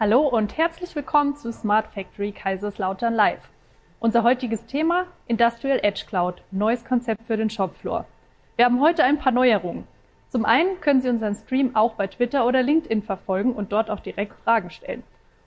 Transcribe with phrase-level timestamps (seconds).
[0.00, 3.50] Hallo und herzlich willkommen zu Smart Factory Kaiserslautern Live.
[3.98, 8.04] Unser heutiges Thema Industrial Edge Cloud, neues Konzept für den Shopfloor.
[8.54, 9.88] Wir haben heute ein paar Neuerungen.
[10.28, 13.98] Zum einen können Sie unseren Stream auch bei Twitter oder LinkedIn verfolgen und dort auch
[13.98, 15.02] direkt Fragen stellen.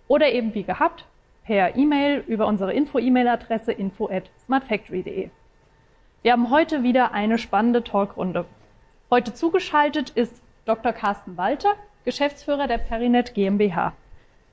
[0.09, 1.05] Oder eben wie gehabt
[1.45, 5.29] per E-Mail über unsere Info-E-Mail-Adresse info at smartfactory.de.
[6.23, 8.43] Wir haben heute wieder eine spannende Talkrunde.
[9.09, 10.91] Heute zugeschaltet ist Dr.
[10.91, 13.93] Carsten Walter, Geschäftsführer der Perinet GmbH.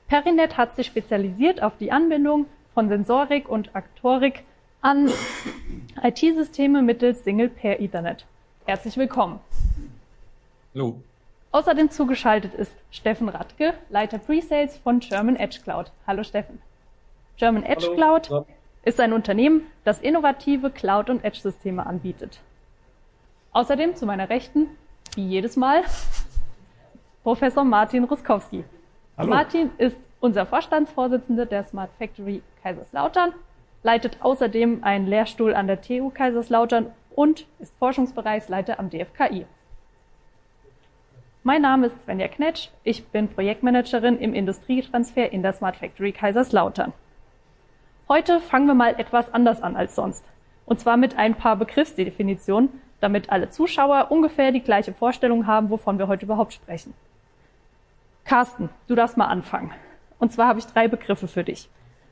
[0.09, 4.43] Perinet hat sich spezialisiert auf die Anbindung von Sensorik und Aktorik
[4.81, 5.11] an
[6.03, 8.25] IT-Systeme mittels Single Pair Ethernet.
[8.65, 9.39] Herzlich willkommen.
[10.75, 11.03] Hallo.
[11.53, 15.93] Außerdem zugeschaltet ist Steffen Radke, Leiter Presales von German Edge Cloud.
[16.07, 16.63] Hallo Steffen.
[17.37, 17.97] German Edge Hallo.
[17.97, 18.45] Cloud ja.
[18.85, 22.41] ist ein Unternehmen, das innovative Cloud- und Edge-Systeme anbietet.
[23.53, 24.69] Außerdem zu meiner Rechten,
[25.17, 25.83] wie jedes Mal,
[27.23, 28.65] Professor Martin Ruskowski.
[29.19, 29.31] Hallo.
[29.31, 33.35] Martin ist unser Vorstandsvorsitzender der Smart Factory Kaiserslautern,
[33.83, 39.45] leitet außerdem einen Lehrstuhl an der TU Kaiserslautern und ist Forschungsbereichsleiter am DFKI.
[41.43, 42.69] Mein Name ist Svenja Knetsch.
[42.85, 46.93] Ich bin Projektmanagerin im Industrietransfer in der Smart Factory Kaiserslautern.
[48.09, 50.25] Heute fangen wir mal etwas anders an als sonst.
[50.65, 52.69] Und zwar mit ein paar Begriffsdefinitionen,
[53.01, 56.95] damit alle Zuschauer ungefähr die gleiche Vorstellung haben, wovon wir heute überhaupt sprechen.
[58.29, 59.73] Carsten, du darfst mal anfangen.
[60.19, 61.71] Und zwar habe ich drei Begriffe für dich.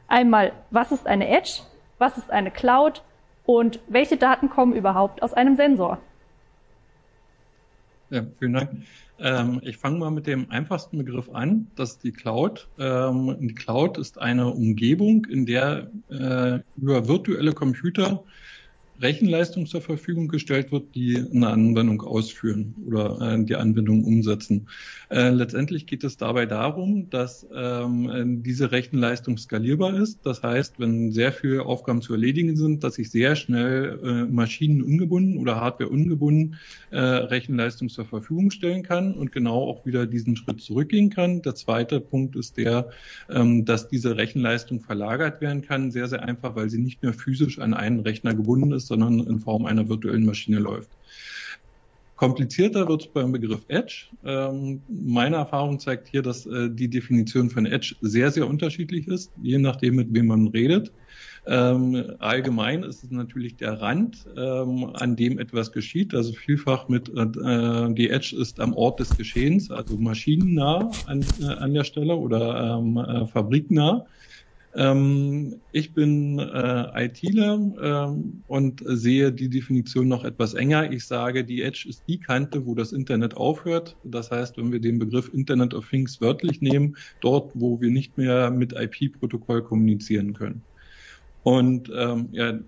[0.08, 1.60] Einmal, was ist eine Edge?
[1.98, 3.02] Was ist eine Cloud?
[3.44, 5.98] Und welche Daten kommen überhaupt aus einem Sensor?
[8.08, 8.70] Ja, vielen Dank.
[9.18, 12.66] Ähm, ich fange mal mit dem einfachsten Begriff an, das ist die Cloud.
[12.78, 18.24] Ähm, die Cloud ist eine Umgebung, in der äh, über virtuelle Computer
[19.00, 24.68] Rechenleistung zur Verfügung gestellt wird, die eine Anwendung ausführen oder äh, die Anwendung umsetzen.
[25.10, 30.24] Äh, letztendlich geht es dabei darum, dass ähm, diese Rechenleistung skalierbar ist.
[30.24, 34.82] Das heißt, wenn sehr viele Aufgaben zu erledigen sind, dass ich sehr schnell äh, Maschinen
[34.82, 36.56] ungebunden oder Hardware ungebunden
[36.92, 41.42] Rechenleistung zur Verfügung stellen kann und genau auch wieder diesen Schritt zurückgehen kann.
[41.42, 42.90] Der zweite Punkt ist der,
[43.28, 45.90] ähm, dass diese Rechenleistung verlagert werden kann.
[45.90, 49.40] Sehr, sehr einfach, weil sie nicht mehr physisch an einen Rechner gebunden ist, sondern in
[49.40, 50.90] Form einer virtuellen Maschine läuft.
[52.16, 54.06] Komplizierter wird es beim Begriff Edge.
[54.24, 59.30] Ähm, meine Erfahrung zeigt hier, dass äh, die Definition von Edge sehr, sehr unterschiedlich ist,
[59.42, 60.92] je nachdem, mit wem man redet.
[61.46, 66.14] Ähm, allgemein ist es natürlich der Rand, ähm, an dem etwas geschieht.
[66.14, 71.44] Also vielfach mit äh, die Edge ist am Ort des Geschehens, also maschinennah an, äh,
[71.44, 74.06] an der Stelle oder ähm, äh, fabriknah.
[74.76, 80.92] Ähm, ich bin äh, ITler ähm, und sehe die Definition noch etwas enger.
[80.92, 83.96] Ich sage, die Edge ist die Kante, wo das Internet aufhört.
[84.02, 88.18] Das heißt, wenn wir den Begriff Internet of Things wörtlich nehmen, dort, wo wir nicht
[88.18, 90.66] mehr mit IP-Protokoll kommunizieren können.
[91.46, 92.58] Und ähm, ja,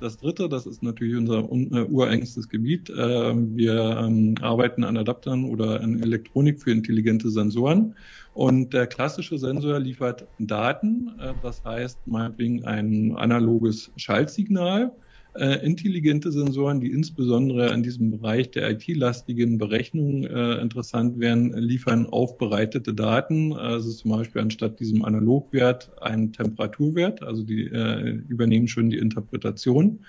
[0.00, 2.90] das Dritte, das ist natürlich unser uh, urengstes Gebiet.
[2.90, 7.96] Äh, wir ähm, arbeiten an Adaptern oder an Elektronik für intelligente Sensoren.
[8.34, 14.92] Und der klassische Sensor liefert Daten, äh, das heißt meinetwegen ein analoges Schaltsignal
[15.38, 22.06] äh, intelligente Sensoren, die insbesondere in diesem Bereich der IT-lastigen Berechnungen äh, interessant wären, liefern
[22.06, 28.90] aufbereitete Daten, also zum Beispiel anstatt diesem Analogwert einen Temperaturwert, also die äh, übernehmen schon
[28.90, 30.04] die Interpretation.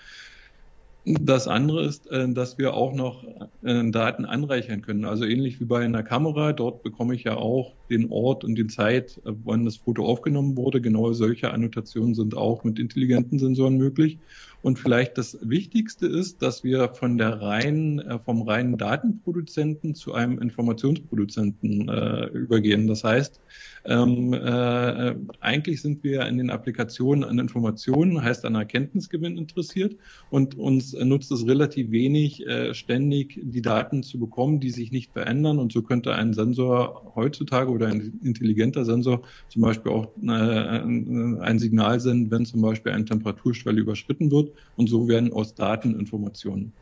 [1.05, 3.23] Das andere ist, äh, dass wir auch noch
[3.63, 5.05] äh, Daten anreichern können.
[5.05, 6.53] Also ähnlich wie bei einer Kamera.
[6.53, 10.57] Dort bekomme ich ja auch den Ort und die Zeit, äh, wann das Foto aufgenommen
[10.57, 10.81] wurde.
[10.81, 14.19] Genau solche Annotationen sind auch mit intelligenten Sensoren möglich.
[14.61, 20.13] Und vielleicht das Wichtigste ist, dass wir von der reinen, äh, vom reinen Datenproduzenten zu
[20.13, 22.87] einem Informationsproduzenten äh, übergehen.
[22.87, 23.39] Das heißt,
[23.89, 29.95] ähm, äh, eigentlich sind wir in den Applikationen an Informationen, heißt an Erkenntnisgewinn interessiert
[30.29, 35.11] und uns nutzt es relativ wenig, äh, ständig die Daten zu bekommen, die sich nicht
[35.11, 35.57] verändern.
[35.57, 41.57] Und so könnte ein Sensor heutzutage oder ein intelligenter Sensor zum Beispiel auch äh, ein
[41.57, 46.73] Signal senden, wenn zum Beispiel eine Temperaturschwelle überschritten wird und so werden aus Daten Informationen.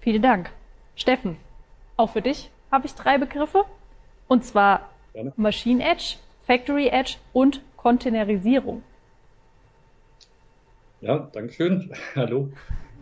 [0.00, 0.50] Vielen Dank.
[0.96, 1.36] Steffen,
[1.98, 3.64] auch für dich habe ich drei Begriffe.
[4.26, 5.32] Und zwar Gerne.
[5.36, 6.16] Machine Edge,
[6.46, 8.82] Factory Edge und Containerisierung.
[11.00, 11.92] Ja, Dankeschön.
[12.14, 12.50] Hallo.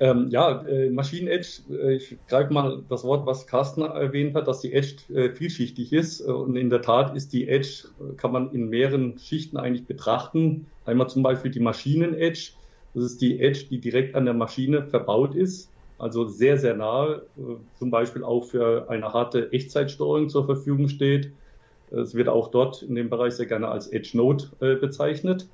[0.01, 4.47] Ähm, ja, äh, Machine Edge, äh, ich greife mal das Wort, was Carsten erwähnt hat,
[4.47, 6.21] dass die Edge äh, vielschichtig ist.
[6.21, 10.67] Äh, und in der Tat ist die Edge, kann man in mehreren Schichten eigentlich betrachten.
[10.85, 12.53] Einmal zum Beispiel die Maschinen Edge.
[12.95, 15.69] Das ist die Edge, die direkt an der Maschine verbaut ist.
[15.99, 21.33] Also sehr, sehr nahe, äh, zum Beispiel auch für eine harte Echtzeitsteuerung zur Verfügung steht.
[21.91, 25.49] Es wird auch dort in dem Bereich sehr gerne als Edge Node äh, bezeichnet.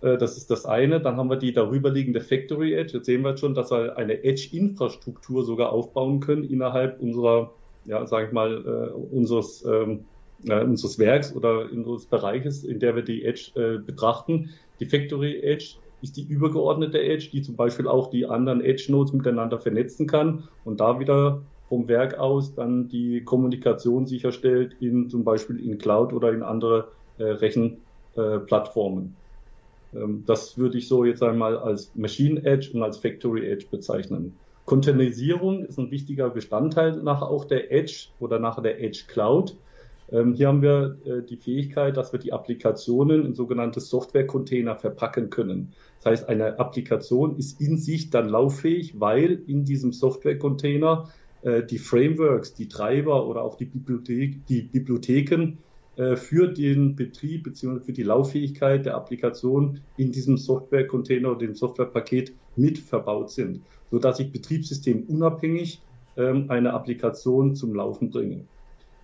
[0.00, 1.00] Äh, das ist das eine.
[1.00, 2.98] Dann haben wir die darüberliegende Factory Edge.
[2.98, 7.52] Jetzt sehen wir schon, dass wir eine Edge-Infrastruktur sogar aufbauen können innerhalb unserer,
[7.84, 10.04] ja, sage ich mal, äh, unseres, ähm,
[10.46, 14.50] äh, unseres Werks oder unseres Bereiches, in der wir die Edge äh, betrachten.
[14.80, 19.58] Die Factory Edge ist die übergeordnete Edge, die zum Beispiel auch die anderen Edge-Nodes miteinander
[19.58, 25.60] vernetzen kann und da wieder vom Werk aus dann die Kommunikation sicherstellt in zum Beispiel
[25.60, 26.88] in Cloud oder in andere
[27.18, 29.14] äh, Rechenplattformen.
[29.92, 33.66] Äh, ähm, das würde ich so jetzt einmal als Machine Edge und als Factory Edge
[33.70, 34.34] bezeichnen.
[34.64, 39.56] Containerisierung ist ein wichtiger Bestandteil nach auch der Edge oder nach der Edge Cloud.
[40.10, 45.30] Ähm, hier haben wir äh, die Fähigkeit, dass wir die Applikationen in sogenannte Software-Container verpacken
[45.30, 45.72] können.
[46.02, 51.08] Das heißt, eine Applikation ist in sich dann lauffähig, weil in diesem Software-Container
[51.42, 55.58] äh, die Frameworks, die Treiber oder auch die, Bibliothek, die Bibliotheken
[55.96, 57.80] äh, für den Betrieb bzw.
[57.80, 64.20] für die Lauffähigkeit der Applikation in diesem Software-Container oder dem Softwarepaket mit verbaut sind, sodass
[64.20, 65.80] ich betriebssystemunabhängig
[66.16, 68.44] ähm, eine Applikation zum Laufen bringe.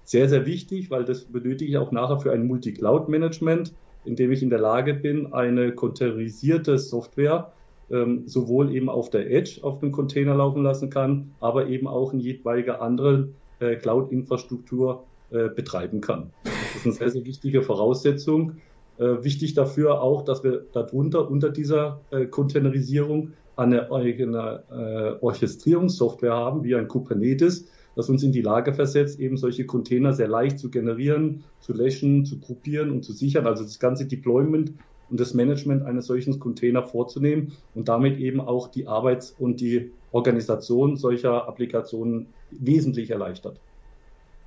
[0.04, 3.72] Sehr, sehr wichtig, weil das benötige ich auch nachher für ein Multi-Cloud-Management,
[4.04, 7.52] in dem ich in der Lage bin, eine containerisierte Software
[7.90, 12.12] ähm, sowohl eben auf der Edge auf dem Container laufen lassen kann, aber eben auch
[12.12, 16.30] in jedweiger anderen äh, Cloud-Infrastruktur äh, betreiben kann.
[16.44, 18.56] Das ist eine sehr, sehr wichtige Voraussetzung.
[18.98, 26.32] Äh, wichtig dafür auch, dass wir darunter, unter dieser äh, Containerisierung eine eigene äh, Orchestrierungssoftware
[26.32, 27.66] haben, wie ein Kubernetes,
[27.96, 32.24] das uns in die Lage versetzt, eben solche Container sehr leicht zu generieren, zu löschen,
[32.24, 33.46] zu gruppieren und zu sichern.
[33.46, 34.72] Also das ganze Deployment
[35.10, 39.90] und das Management eines solchen Container vorzunehmen und damit eben auch die Arbeits- und die
[40.12, 43.58] Organisation solcher Applikationen wesentlich erleichtert.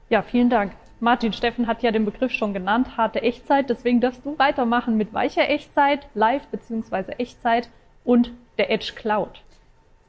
[0.10, 0.74] Ja, vielen Dank.
[1.00, 3.70] Martin Steffen hat ja den Begriff schon genannt, harte Echtzeit.
[3.70, 7.14] Deswegen darfst du weitermachen mit weicher Echtzeit, Live- bzw.
[7.18, 7.70] Echtzeit
[8.04, 9.44] und der Edge Cloud.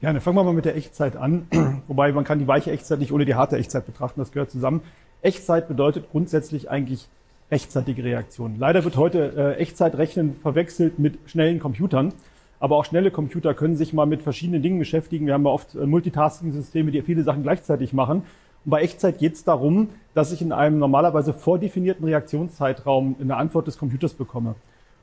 [0.00, 1.48] Gerne, fangen wir mal mit der Echtzeit an.
[1.88, 4.80] Wobei man kann die weiche Echtzeit nicht ohne die harte Echtzeit betrachten, das gehört zusammen.
[5.20, 7.08] Echtzeit bedeutet grundsätzlich eigentlich
[7.50, 8.56] rechtzeitige Reaktion.
[8.58, 12.12] Leider wird heute äh, Echtzeitrechnen verwechselt mit schnellen Computern.
[12.60, 15.26] Aber auch schnelle Computer können sich mal mit verschiedenen Dingen beschäftigen.
[15.26, 18.24] Wir haben ja oft äh, Multitasking-Systeme, die viele Sachen gleichzeitig machen.
[18.64, 23.66] Und bei Echtzeit geht es darum, dass ich in einem normalerweise vordefinierten Reaktionszeitraum eine Antwort
[23.66, 24.56] des Computers bekomme.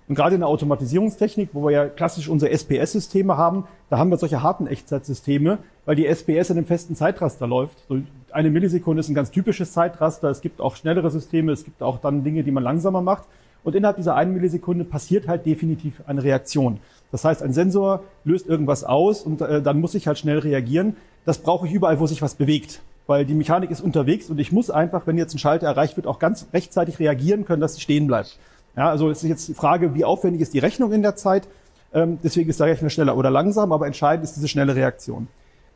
[0.08, 4.18] Und gerade in der Automatisierungstechnik, wo wir ja klassisch unsere SPS-Systeme haben, da haben wir
[4.18, 7.78] solche harten Echtzeitsysteme, weil die SPS in einem festen Zeitraster läuft.
[7.88, 7.98] So
[8.32, 10.30] eine Millisekunde ist ein ganz typisches Zeitraster.
[10.30, 13.24] Es gibt auch schnellere Systeme, es gibt auch dann Dinge, die man langsamer macht.
[13.64, 16.78] Und innerhalb dieser einen Millisekunde passiert halt definitiv eine Reaktion.
[17.12, 20.98] Das heißt, ein Sensor löst irgendwas aus und äh, dann muss ich halt schnell reagieren.
[21.26, 24.52] Das brauche ich überall, wo sich was bewegt weil die Mechanik ist unterwegs und ich
[24.52, 27.82] muss einfach, wenn jetzt ein Schalter erreicht wird, auch ganz rechtzeitig reagieren können, dass sie
[27.82, 28.40] stehen bleibt.
[28.76, 31.48] Ja, also es ist jetzt die Frage, wie aufwendig ist die Rechnung in der Zeit.
[31.94, 35.28] Ähm, deswegen ist der Rechner schneller oder langsam, aber entscheidend ist diese schnelle Reaktion.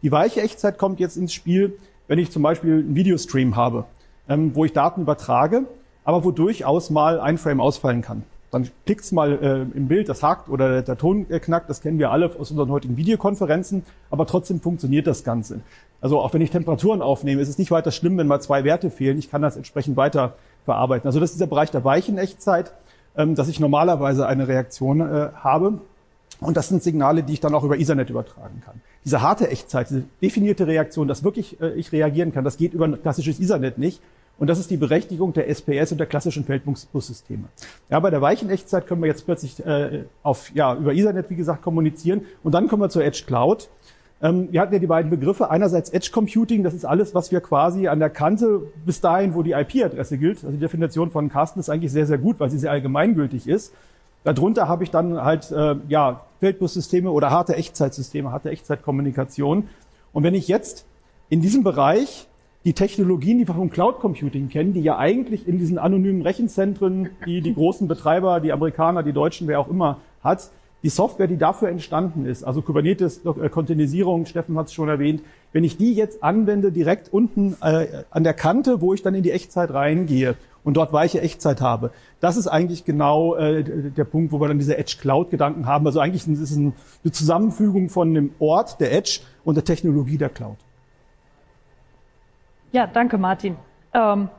[0.01, 3.86] Die weiche Echtzeit kommt jetzt ins Spiel, wenn ich zum Beispiel einen Videostream habe,
[4.28, 5.63] ähm, wo ich Daten übertrage,
[6.04, 8.24] aber wo durchaus mal ein Frame ausfallen kann.
[8.51, 11.81] Dann klickt's mal äh, im Bild, das hakt oder der, der Ton äh, knackt, das
[11.81, 15.62] kennen wir alle aus unseren heutigen Videokonferenzen, aber trotzdem funktioniert das Ganze.
[16.01, 18.89] Also auch wenn ich Temperaturen aufnehme, ist es nicht weiter schlimm, wenn mal zwei Werte
[18.89, 19.20] fehlen.
[19.20, 21.08] Ich kann das entsprechend weiter verarbeiten.
[21.08, 22.74] Also das ist der Bereich der weichen Echtzeit.
[23.16, 25.82] Ähm, dass ich normalerweise eine Reaktion äh, habe.
[26.39, 28.82] Und das sind Signale, die ich dann auch über Ethernet übertragen kann.
[29.04, 32.86] Diese harte Echtzeit, diese definierte Reaktion, dass wirklich äh, ich reagieren kann, das geht über
[32.86, 34.01] ein klassisches Ethernet nicht.
[34.38, 37.50] Und das ist die Berechtigung der SPS und der klassischen Feldbussysteme.
[37.89, 41.36] Ja, bei der weichen Echtzeit können wir jetzt plötzlich äh, auf, ja, über Ethernet, wie
[41.36, 42.22] gesagt, kommunizieren.
[42.42, 43.70] Und dann kommen wir zur Edge Cloud.
[44.21, 45.49] Ähm, wir hatten ja die beiden Begriffe.
[45.49, 49.43] Einerseits Edge Computing, das ist alles, was wir quasi an der Kante bis dahin, wo
[49.43, 50.38] die IP-Adresse gilt.
[50.43, 53.73] Also die Definition von Carsten ist eigentlich sehr, sehr gut, weil sie sehr allgemeingültig ist.
[54.23, 59.69] Darunter habe ich dann halt äh, ja, Feldbussysteme oder harte Echtzeitsysteme, harte Echtzeitkommunikation.
[60.11, 60.85] Und wenn ich jetzt
[61.29, 62.27] in diesem Bereich
[62.65, 67.09] die Technologien, die wir vom Cloud Computing kennen, die ja eigentlich in diesen anonymen Rechenzentren,
[67.25, 70.49] die die großen Betreiber, die Amerikaner, die Deutschen, wer auch immer hat,
[70.83, 75.21] die Software, die dafür entstanden ist, also Kubernetes, äh, Containerisierung, Steffen hat es schon erwähnt,
[75.51, 79.24] wenn ich die jetzt anwende, direkt unten äh, an der Kante, wo ich dann in
[79.24, 84.31] die Echtzeit reingehe und dort weiche Echtzeit habe, das ist eigentlich genau äh, der Punkt,
[84.31, 85.86] wo wir dann diese Edge Cloud Gedanken haben.
[85.86, 86.74] Also eigentlich ist es eine
[87.12, 90.57] Zusammenfügung von dem Ort der Edge und der Technologie der Cloud.
[92.71, 93.55] Ja, danke Martin.
[93.93, 94.29] Ähm,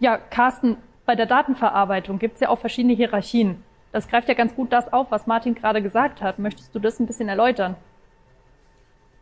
[0.00, 3.62] ja, Carsten, bei der Datenverarbeitung gibt es ja auch verschiedene Hierarchien.
[3.94, 6.40] Das greift ja ganz gut das auf, was Martin gerade gesagt hat.
[6.40, 7.76] Möchtest du das ein bisschen erläutern?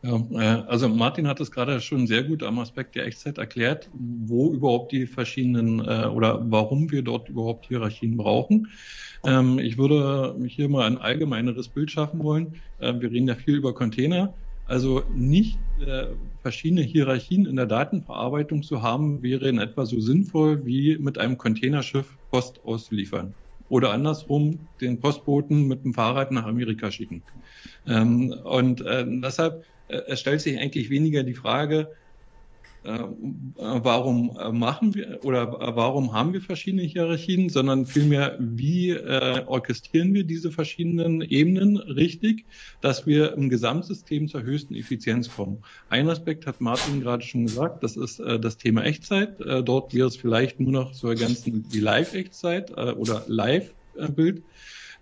[0.01, 3.91] Ja, äh, also Martin hat es gerade schon sehr gut am Aspekt der Echtzeit erklärt,
[3.93, 8.69] wo überhaupt die verschiedenen äh, oder warum wir dort überhaupt Hierarchien brauchen.
[9.27, 12.55] Ähm, ich würde hier mal ein allgemeineres Bild schaffen wollen.
[12.79, 14.33] Äh, wir reden ja viel über Container.
[14.67, 15.59] Also nicht
[16.41, 21.37] verschiedene Hierarchien in der Datenverarbeitung zu haben, wäre in etwa so sinnvoll wie mit einem
[21.37, 23.35] Containerschiff Post auszuliefern
[23.73, 27.23] oder andersrum den Postboten mit dem Fahrrad nach Amerika schicken.
[27.87, 31.91] Ähm, und äh, deshalb äh, stellt sich eigentlich weniger die Frage,
[32.85, 39.45] warum äh, machen wir oder äh, warum haben wir verschiedene Hierarchien, sondern vielmehr, wie äh,
[39.47, 42.45] orchestrieren wir diese verschiedenen Ebenen richtig,
[42.81, 45.59] dass wir im Gesamtsystem zur höchsten Effizienz kommen.
[45.89, 49.41] Ein Aspekt hat Martin gerade schon gesagt, das ist äh, das Thema Echtzeit.
[49.41, 54.43] Äh, dort wäre es vielleicht nur noch zu ergänzen die Live-Echtzeit äh, oder Live-Bild.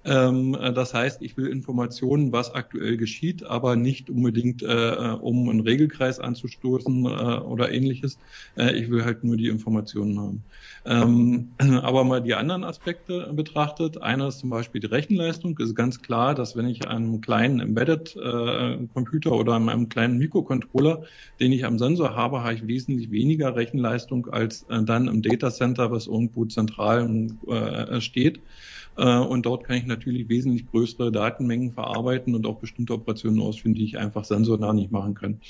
[0.03, 5.13] Ähm, äh, das heißt, ich will Informationen, was aktuell geschieht, aber nicht unbedingt, äh, äh,
[5.13, 8.19] um einen Regelkreis anzustoßen oder ähnliches.
[8.57, 10.45] Äh, ich will halt nur die Informationen haben.
[10.87, 14.01] Ähm, aber mal die anderen Aspekte betrachtet.
[14.01, 15.59] Einer ist zum Beispiel die Rechenleistung.
[15.59, 20.17] Es ist ganz klar, dass wenn ich einen kleinen Embedded äh, Computer oder einem kleinen
[20.17, 21.03] Mikrocontroller,
[21.41, 25.91] den ich am Sensor habe, habe ich wesentlich weniger Rechenleistung als dann im Data Center,
[25.91, 27.29] was irgendwo zentral
[28.01, 28.43] steht.
[28.97, 33.75] Äh, und dort kann ich natürlich wesentlich größere Datenmengen verarbeiten und auch bestimmte Operationen ausführen,
[33.75, 35.41] die ich einfach sensornah nicht machen kann.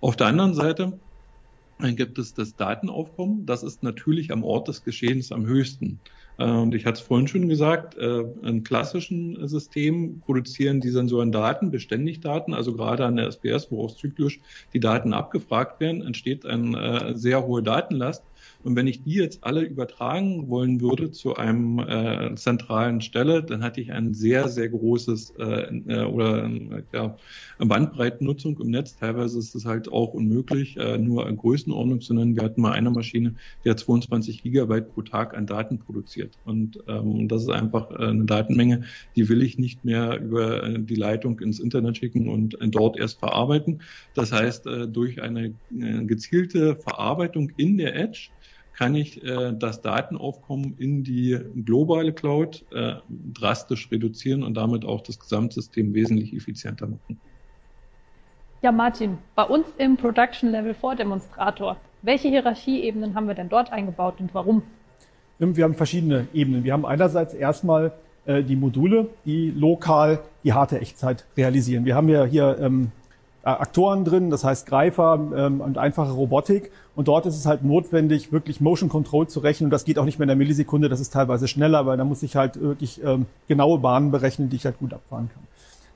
[0.00, 1.00] Auf der anderen Seite
[1.80, 3.46] gibt es das Datenaufkommen.
[3.46, 6.00] Das ist natürlich am Ort des Geschehens am höchsten.
[6.36, 11.30] Äh, und ich hatte es vorhin schon gesagt, äh, in klassischen Systemen produzieren die Sensoren
[11.30, 14.40] Daten, beständig Daten, also gerade an der SPS, wo auch zyklisch
[14.72, 18.24] die Daten abgefragt werden, entsteht eine sehr hohe Datenlast.
[18.64, 23.62] Und wenn ich die jetzt alle übertragen wollen würde zu einem äh, zentralen Stelle, dann
[23.62, 26.50] hatte ich ein sehr, sehr großes äh, äh oder
[26.92, 27.16] ja,
[27.58, 28.96] Bandbreitennutzung im Netz.
[28.96, 32.34] Teilweise ist es halt auch unmöglich, äh, nur in Größenordnung zu nennen.
[32.34, 36.36] Wir hatten mal eine Maschine, die hat 22 Gigabyte pro Tag an Daten produziert.
[36.44, 38.82] Und ähm, das ist einfach äh, eine Datenmenge,
[39.14, 43.20] die will ich nicht mehr über äh, die Leitung ins Internet schicken und dort erst
[43.20, 43.82] verarbeiten.
[44.14, 48.30] Das heißt, durch eine gezielte Verarbeitung in der Edge
[48.78, 52.94] kann ich äh, das Datenaufkommen in die globale Cloud äh,
[53.34, 57.18] drastisch reduzieren und damit auch das Gesamtsystem wesentlich effizienter machen.
[58.62, 64.14] Ja, Martin, bei uns im Production Level Vordemonstrator, welche Hierarchieebenen haben wir denn dort eingebaut
[64.20, 64.62] und warum?
[65.40, 66.62] Wir haben verschiedene Ebenen.
[66.62, 67.92] Wir haben einerseits erstmal
[68.26, 71.84] äh, die Module, die lokal die harte Echtzeit realisieren.
[71.84, 72.97] Wir haben ja hier ähm, äh,
[73.52, 76.70] Aktoren drin, das heißt Greifer ähm, und einfache Robotik.
[76.94, 79.66] Und dort ist es halt notwendig, wirklich Motion Control zu rechnen.
[79.66, 82.04] Und das geht auch nicht mehr in der Millisekunde, das ist teilweise schneller, weil da
[82.04, 85.42] muss ich halt wirklich ähm, genaue Bahnen berechnen, die ich halt gut abfahren kann.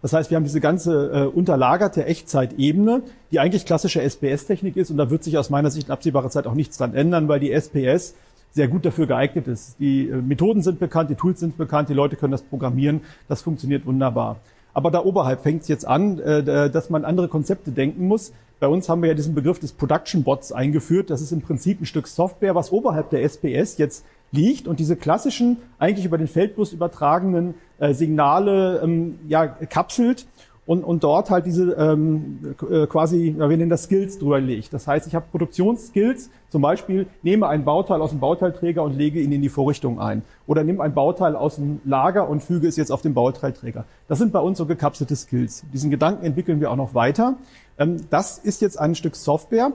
[0.03, 4.91] Das heißt, wir haben diese ganze äh, unterlagerte Echtzeitebene, die eigentlich klassische SPS-Technik ist.
[4.91, 7.39] Und da wird sich aus meiner Sicht in absehbarer Zeit auch nichts dran ändern, weil
[7.39, 8.15] die SPS
[8.51, 9.79] sehr gut dafür geeignet ist.
[9.79, 13.01] Die äh, Methoden sind bekannt, die Tools sind bekannt, die Leute können das programmieren.
[13.29, 14.37] Das funktioniert wunderbar.
[14.75, 18.33] Aber da oberhalb fängt es jetzt an, äh, dass man andere Konzepte denken muss.
[18.61, 21.11] Bei uns haben wir ja diesen Begriff des Production Bots eingeführt.
[21.11, 24.97] Das ist im Prinzip ein Stück Software, was oberhalb der SPS jetzt liegt und diese
[24.97, 30.27] klassischen, eigentlich über den Feldbus übertragenen äh, Signale ähm, ja, kapselt
[30.65, 34.73] und, und dort halt diese ähm, äh, quasi, wir nennen das Skills drüber legt.
[34.73, 39.21] Das heißt, ich habe Produktionsskills, zum Beispiel nehme ein Bauteil aus dem Bauteilträger und lege
[39.21, 40.23] ihn in die Vorrichtung ein.
[40.47, 43.87] Oder nehme ein Bauteil aus dem Lager und füge es jetzt auf den Bauteilträger.
[44.07, 45.65] Das sind bei uns so gekapselte Skills.
[45.73, 47.35] Diesen Gedanken entwickeln wir auch noch weiter.
[47.77, 49.73] Ähm, das ist jetzt ein Stück Software.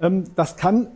[0.00, 0.88] Ähm, das kann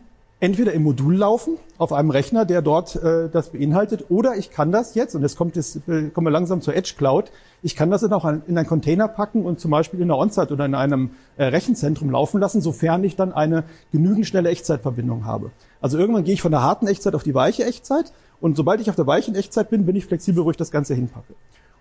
[0.44, 4.72] entweder im Modul laufen, auf einem Rechner, der dort äh, das beinhaltet, oder ich kann
[4.72, 7.32] das jetzt, und jetzt kommt jetzt, äh, kommen wir langsam zur Edge Cloud,
[7.62, 10.52] ich kann das dann auch in einen Container packen und zum Beispiel in der On-Site
[10.52, 15.50] oder in einem äh, Rechenzentrum laufen lassen, sofern ich dann eine genügend schnelle Echtzeitverbindung habe.
[15.80, 18.90] Also irgendwann gehe ich von der harten Echtzeit auf die weiche Echtzeit und sobald ich
[18.90, 21.32] auf der weichen Echtzeit bin, bin ich flexibel, wo ich das Ganze hinpacke.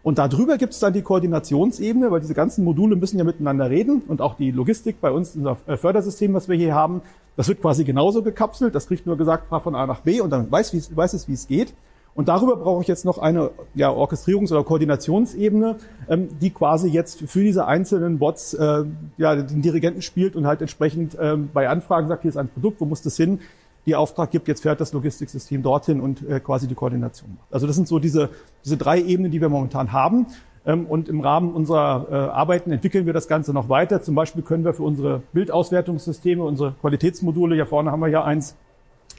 [0.03, 4.03] Und darüber gibt es dann die Koordinationsebene, weil diese ganzen Module müssen ja miteinander reden
[4.08, 7.01] und auch die Logistik bei uns, unser äh, Fördersystem, was wir hier haben,
[7.35, 8.75] das wird quasi genauso gekapselt.
[8.75, 11.27] Das kriegt nur gesagt, fahr von A nach B und dann weiß, wie, weiß es,
[11.27, 11.73] wie es geht.
[12.15, 15.77] Und darüber brauche ich jetzt noch eine ja, Orchestrierungs- oder Koordinationsebene,
[16.09, 18.83] ähm, die quasi jetzt für diese einzelnen Bots äh,
[19.17, 22.79] ja, den Dirigenten spielt und halt entsprechend ähm, bei Anfragen sagt, hier ist ein Produkt,
[22.81, 23.39] wo muss das hin?
[23.85, 27.51] Die Auftrag gibt, jetzt fährt das Logistiksystem dorthin und äh, quasi die Koordination macht.
[27.51, 28.29] Also das sind so diese,
[28.63, 30.27] diese drei Ebenen, die wir momentan haben.
[30.65, 34.01] Ähm, und im Rahmen unserer äh, Arbeiten entwickeln wir das Ganze noch weiter.
[34.01, 38.55] Zum Beispiel können wir für unsere Bildauswertungssysteme, unsere Qualitätsmodule, hier vorne haben wir ja eins,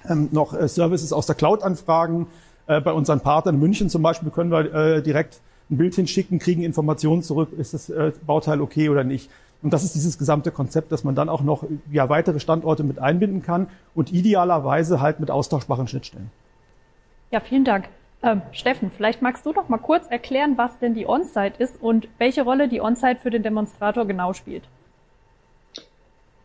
[0.09, 2.27] ähm, noch äh, Services aus der Cloud anfragen.
[2.67, 6.63] Äh, bei unseren Partnern in München zum Beispiel können wir direkt ein Bild hinschicken, kriegen
[6.63, 7.91] Informationen zurück, ist das
[8.27, 9.31] Bauteil okay oder nicht.
[9.63, 12.99] Und das ist dieses gesamte Konzept, dass man dann auch noch ja, weitere Standorte mit
[12.99, 16.31] einbinden kann und idealerweise halt mit austauschbaren Schnittstellen.
[17.31, 17.89] Ja, vielen Dank.
[18.25, 22.09] Ähm, Steffen, vielleicht magst du doch mal kurz erklären, was denn die On-Site ist und
[22.17, 24.63] welche Rolle die On-Site für den Demonstrator genau spielt.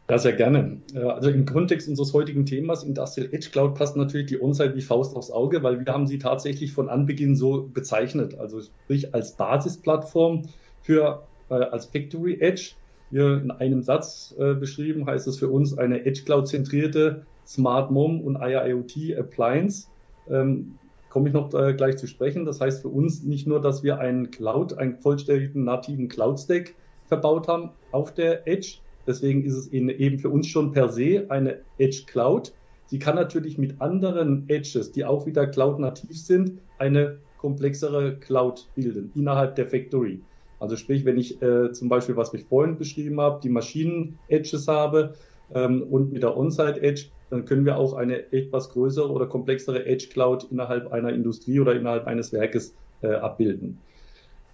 [0.09, 0.81] Ja, sehr gerne.
[0.93, 4.81] Äh, also im Kontext unseres heutigen Themas Industrial Edge Cloud passt natürlich die On-Site wie
[4.81, 8.37] Faust aufs Auge, weil wir haben sie tatsächlich von Anbeginn so bezeichnet.
[8.37, 10.49] Also sprich als Basisplattform
[10.81, 12.71] für äh, als Factory Edge.
[13.09, 17.89] Hier in einem Satz äh, beschrieben heißt es für uns eine Edge Cloud zentrierte Smart
[17.89, 19.87] Mom und IIoT Appliance.
[20.29, 20.75] Ähm,
[21.09, 22.45] komme ich noch äh, gleich zu sprechen.
[22.45, 26.75] Das heißt für uns nicht nur, dass wir einen Cloud, einen vollständigen nativen Cloud-Stack
[27.05, 28.77] verbaut haben auf der Edge.
[29.07, 32.53] Deswegen ist es eben für uns schon per se eine Edge Cloud.
[32.85, 39.11] Sie kann natürlich mit anderen Edges, die auch wieder Cloud-nativ sind, eine komplexere Cloud bilden
[39.15, 40.19] innerhalb der Factory.
[40.59, 45.15] Also sprich, wenn ich äh, zum Beispiel, was ich vorhin beschrieben habe, die Maschinen-Edges habe
[45.53, 50.07] ähm, und mit der On-Site-Edge dann können wir auch eine etwas größere oder komplexere Edge
[50.11, 53.79] Cloud innerhalb einer Industrie oder innerhalb eines Werkes äh, abbilden.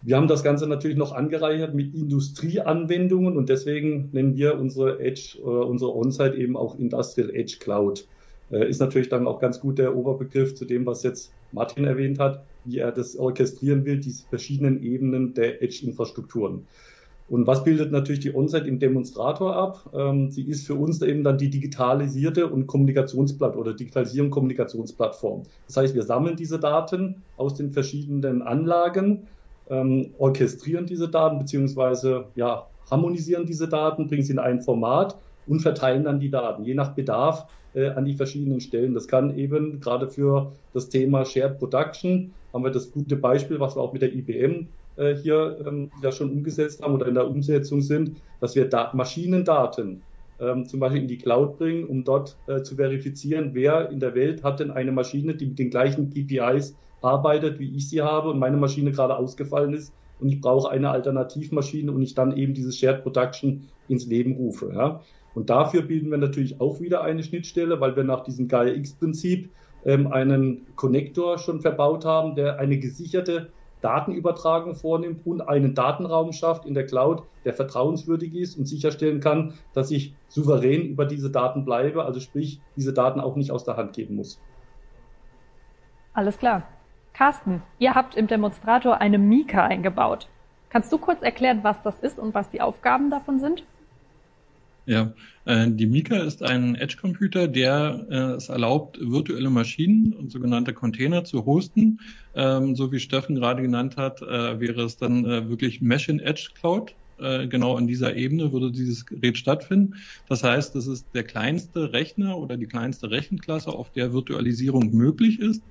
[0.02, 5.40] Wir haben das Ganze natürlich noch angereichert mit Industrieanwendungen und deswegen nennen wir unsere Edge,
[5.40, 8.08] äh, unsere On-Site eben auch Industrial Edge Cloud.
[8.52, 12.20] Äh, ist natürlich dann auch ganz gut der Oberbegriff zu dem, was jetzt Martin erwähnt
[12.20, 16.68] hat, wie er das orchestrieren will, diese verschiedenen Ebenen der Edge-Infrastrukturen.
[17.28, 19.90] Und was bildet natürlich die OnSite im Demonstrator ab?
[19.94, 25.44] Ähm, sie ist für uns eben dann die digitalisierte und Kommunikationsplattform oder Digitalisierung Kommunikationsplattform.
[25.66, 29.28] Das heißt, wir sammeln diese Daten aus den verschiedenen Anlagen,
[29.70, 35.18] ähm, orchestrieren diese Daten beziehungsweise ja, harmonisieren diese Daten, bringen sie in ein Format
[35.48, 38.94] und verteilen dann die Daten, je nach Bedarf äh, an die verschiedenen Stellen.
[38.94, 43.76] Das kann eben gerade für das Thema Shared Production haben wir das gute Beispiel, was
[43.76, 44.68] wir auch mit der IBM
[44.98, 48.92] äh, hier ähm, ja schon umgesetzt haben oder in der Umsetzung sind, dass wir da
[48.94, 50.02] Maschinendaten
[50.40, 54.16] ähm, zum Beispiel in die Cloud bringen, um dort äh, zu verifizieren, wer in der
[54.16, 58.30] Welt hat denn eine Maschine, die mit den gleichen KPIs arbeitet, wie ich sie habe
[58.30, 62.54] und meine Maschine gerade ausgefallen ist und ich brauche eine Alternativmaschine und ich dann eben
[62.54, 64.72] dieses Shared Production ins Leben rufe.
[64.74, 65.02] Ja.
[65.34, 69.50] Und dafür bilden wir natürlich auch wieder eine Schnittstelle, weil wir nach diesem Gaia-X-Prinzip
[69.86, 73.50] ähm, einen Connector schon verbaut haben, der eine gesicherte
[73.82, 79.54] Datenübertragung vornimmt und einen Datenraum schafft in der Cloud, der vertrauenswürdig ist und sicherstellen kann,
[79.74, 83.78] dass ich souverän über diese Daten bleibe, also sprich, diese Daten auch nicht aus der
[83.78, 84.40] Hand geben muss.
[86.14, 86.64] Alles klar.
[87.14, 90.28] Carsten, ihr habt im Demonstrator eine Mika eingebaut.
[90.70, 93.64] Kannst du kurz erklären, was das ist und was die Aufgaben davon sind?
[94.88, 100.74] Ja, äh, die Mika ist ein Edge-Computer, der äh, es erlaubt, virtuelle Maschinen und sogenannte
[100.74, 102.00] Container zu hosten.
[102.36, 106.20] Ähm, so wie Steffen gerade genannt hat, äh, wäre es dann äh, wirklich Mesh in
[106.20, 106.96] Edge Cloud.
[107.18, 109.96] Äh, genau an dieser Ebene würde dieses Gerät stattfinden.
[110.28, 115.40] Das heißt, das ist der kleinste Rechner oder die kleinste Rechenklasse, auf der Virtualisierung möglich
[115.40, 115.64] ist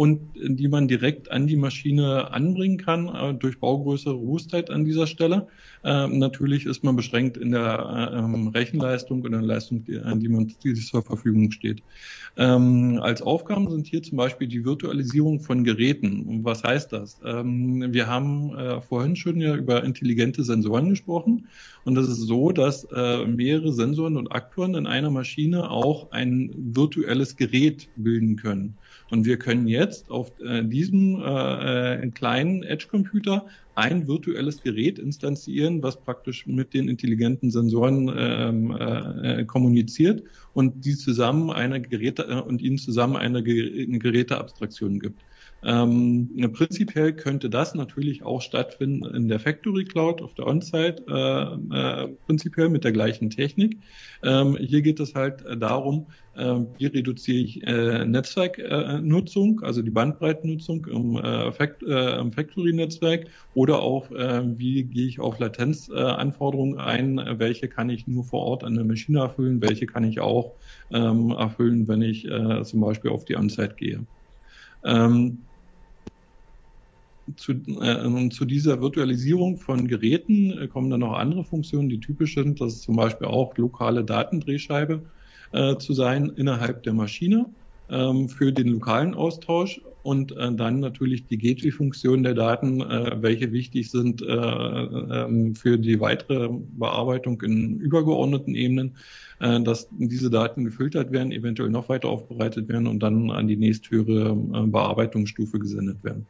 [0.00, 5.06] und die man direkt an die Maschine anbringen kann äh, durch baugrößere Robustheit an dieser
[5.06, 5.48] Stelle.
[5.84, 10.28] Äh, natürlich ist man beschränkt in der äh, ähm, Rechenleistung und der Leistung, die, die
[10.28, 11.82] man die zur Verfügung steht.
[12.38, 16.44] Ähm, als Aufgaben sind hier zum Beispiel die Virtualisierung von Geräten.
[16.44, 17.20] Was heißt das?
[17.22, 21.46] Ähm, wir haben äh, vorhin schon ja über intelligente Sensoren gesprochen
[21.84, 26.54] und es ist so, dass äh, mehrere Sensoren und Aktoren in einer Maschine auch ein
[26.56, 28.78] virtuelles Gerät bilden können.
[29.10, 35.82] Und wir können jetzt auf äh, diesem äh, äh, kleinen Edge-Computer ein virtuelles Gerät instanzieren,
[35.82, 42.40] was praktisch mit den intelligenten Sensoren ähm, äh, kommuniziert und die zusammen eine Geräte äh,
[42.40, 45.20] und ihnen zusammen eine Geräteabstraktion gibt.
[45.62, 52.04] Ähm, prinzipiell könnte das natürlich auch stattfinden in der Factory Cloud auf der On-Site, äh,
[52.04, 53.82] äh, prinzipiell mit der gleichen Technik.
[54.22, 60.86] Ähm, hier geht es halt darum, äh, wie reduziere ich äh, Netzwerknutzung, also die Bandbreitennutzung
[60.86, 67.20] im, äh, Fact, äh, im Factory-Netzwerk oder auch, äh, wie gehe ich auf Latenzanforderungen ein,
[67.38, 70.56] welche kann ich nur vor Ort an der Maschine erfüllen, welche kann ich auch
[70.90, 74.06] ähm, erfüllen, wenn ich äh, zum Beispiel auf die On-Site gehe.
[74.84, 75.49] Ähm,
[77.36, 82.34] zu, äh, zu dieser Virtualisierung von Geräten äh, kommen dann noch andere Funktionen, die typisch
[82.34, 82.60] sind.
[82.60, 85.02] Das ist zum Beispiel auch lokale Datendrehscheibe
[85.52, 87.46] äh, zu sein innerhalb der Maschine
[87.90, 93.52] ähm, für den lokalen Austausch und äh, dann natürlich die Gateway-Funktion der Daten, äh, welche
[93.52, 98.96] wichtig sind äh, ähm, für die weitere Bearbeitung in übergeordneten Ebenen,
[99.38, 104.34] dass diese Daten gefiltert werden, eventuell noch weiter aufbereitet werden und dann an die nächsthöhere
[104.34, 106.26] Bearbeitungsstufe gesendet werden.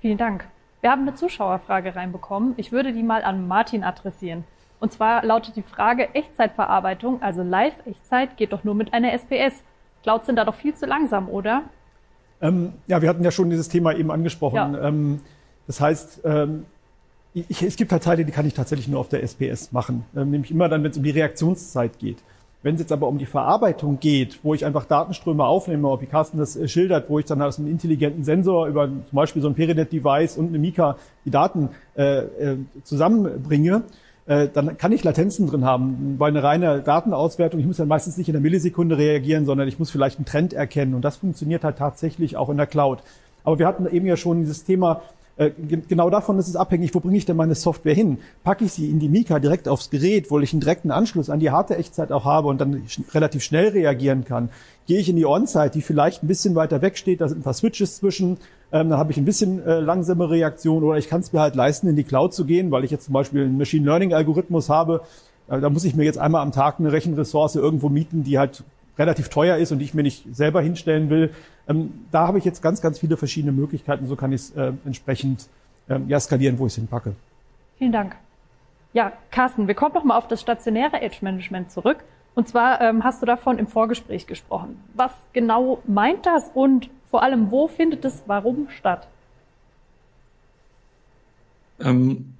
[0.00, 0.46] Vielen Dank.
[0.80, 2.54] Wir haben eine Zuschauerfrage reinbekommen.
[2.56, 4.44] Ich würde die mal an Martin adressieren.
[4.80, 9.62] Und zwar lautet die Frage, Echtzeitverarbeitung, also Live-Echtzeit, geht doch nur mit einer SPS.
[10.02, 11.64] Clouds sind da doch viel zu langsam, oder?
[12.40, 14.74] Ähm, ja, wir hatten ja schon dieses Thema eben angesprochen.
[14.74, 14.88] Ja.
[14.88, 15.20] Ähm,
[15.66, 16.64] das heißt, ähm,
[17.34, 20.04] ich, es gibt halt Teile, die kann ich tatsächlich nur auf der SPS machen.
[20.16, 22.18] Ähm, nämlich immer dann, wenn es um die Reaktionszeit geht.
[22.62, 26.38] Wenn es jetzt aber um die Verarbeitung geht, wo ich einfach Datenströme aufnehme, wie Carsten
[26.38, 29.54] das äh, schildert, wo ich dann aus einem intelligenten Sensor über zum Beispiel so ein
[29.54, 33.84] Perinet-Device und eine Mika die Daten äh, äh, zusammenbringe,
[34.26, 36.16] äh, dann kann ich Latenzen drin haben.
[36.18, 39.78] Bei einer reine Datenauswertung, ich muss dann meistens nicht in der Millisekunde reagieren, sondern ich
[39.78, 40.94] muss vielleicht einen Trend erkennen.
[40.94, 42.98] Und das funktioniert halt tatsächlich auch in der Cloud.
[43.42, 45.00] Aber wir hatten eben ja schon dieses Thema,
[45.36, 48.18] genau davon ist es abhängig, wo bringe ich denn meine Software hin?
[48.44, 51.40] Packe ich sie in die Mika direkt aufs Gerät, wo ich einen direkten Anschluss an
[51.40, 52.82] die harte Echtzeit auch habe und dann
[53.14, 54.50] relativ schnell reagieren kann?
[54.86, 57.42] Gehe ich in die On-Site, die vielleicht ein bisschen weiter weg steht, da sind ein
[57.42, 58.38] paar Switches zwischen,
[58.72, 61.54] ähm, dann habe ich ein bisschen äh, langsame Reaktion oder ich kann es mir halt
[61.54, 64.68] leisten, in die Cloud zu gehen, weil ich jetzt zum Beispiel einen Machine Learning Algorithmus
[64.68, 65.02] habe.
[65.48, 68.62] Äh, da muss ich mir jetzt einmal am Tag eine Rechenressource irgendwo mieten, die halt
[69.00, 71.34] relativ teuer ist und ich mir nicht selber hinstellen will.
[71.68, 74.06] Ähm, da habe ich jetzt ganz, ganz viele verschiedene Möglichkeiten.
[74.06, 75.48] So kann ich es äh, entsprechend
[75.88, 77.14] ähm, ja, skalieren, wo ich es hinpacke.
[77.78, 78.14] Vielen Dank.
[78.92, 81.98] Ja, Carsten, wir kommen nochmal auf das stationäre Edge Management zurück.
[82.34, 84.82] Und zwar ähm, hast du davon im Vorgespräch gesprochen.
[84.94, 89.08] Was genau meint das und vor allem, wo findet es warum statt?
[91.80, 92.34] Ähm,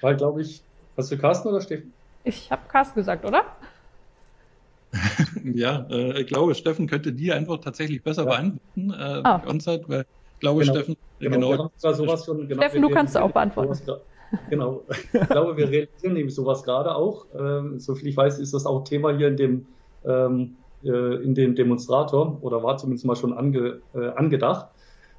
[0.00, 0.62] weil, glaube ich,
[0.96, 1.92] hast du Carsten oder Steffen?
[2.22, 3.44] Ich habe Carsten gesagt, oder?
[5.54, 8.30] ja, äh, ich glaube, Steffen könnte die einfach tatsächlich besser ja.
[8.30, 9.42] beantworten, äh, ah.
[9.46, 10.74] On-Site, weil ich glaube, genau.
[10.74, 11.70] Steffen, genau, genau.
[11.76, 13.78] sowas schon, genau Steffen, du kannst auch beantworten.
[14.50, 14.82] genau.
[15.12, 17.26] Ich glaube, wir realisieren nämlich sowas gerade auch.
[17.38, 19.66] Ähm, soviel ich weiß, ist das auch Thema hier in dem,
[20.04, 24.68] ähm, äh, in dem Demonstrator oder war zumindest mal schon ange, äh, angedacht.